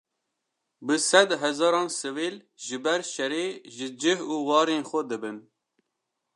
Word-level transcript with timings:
Bi 0.85 0.95
sed 1.09 1.29
hezaran 1.41 1.89
sivîl, 1.99 2.35
ji 2.65 2.77
ber 2.83 3.01
şerê, 3.13 3.45
ji 3.75 3.87
cih 4.01 4.19
û 4.33 4.35
warên 4.47 4.83
xwe 4.89 5.01
dibin 5.09 5.37